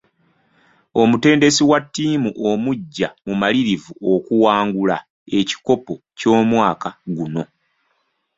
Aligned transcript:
Omutendesi 1.01 1.61
wa 1.69 1.79
ttiimu 1.83 2.29
omuggya 2.49 3.09
mumalirivu 3.25 3.91
okuwangula 4.13 4.97
ekikopo 5.39 5.93
ky'omwaka 6.17 6.89
guno. 7.15 7.43